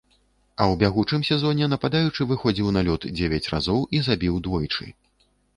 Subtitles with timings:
[0.07, 4.91] А ў бягучым сезоне нападаючы выходзіў на лёд дзевяць разоў і забіў двойчы.